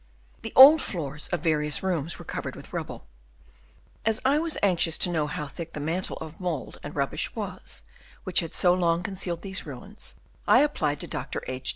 The 0.41 0.51
old 0.55 0.81
floors 0.81 1.27
of 1.29 1.41
various 1.41 1.83
rooms 1.83 2.17
were 2.17 2.25
covered 2.25 2.55
with 2.55 2.73
rubble. 2.73 3.05
As 4.03 4.19
I 4.25 4.39
was 4.39 4.57
anxious 4.63 4.97
to 4.97 5.11
know 5.11 5.27
how 5.27 5.45
thick 5.45 5.73
the 5.73 5.79
mantle 5.79 6.17
of 6.17 6.39
mould 6.39 6.79
and 6.81 6.95
rubbish 6.95 7.35
was, 7.35 7.83
which 8.23 8.39
had 8.39 8.55
so 8.55 8.73
long 8.73 9.03
concealed 9.03 9.43
these 9.43 9.67
ruins, 9.67 10.15
I 10.47 10.61
applied 10.61 11.01
to 11.01 11.07
Dr. 11.07 11.43
H. 11.45 11.69